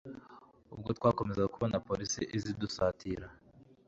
[0.73, 3.27] Ubwo twakomezaga kubona police iza idusatira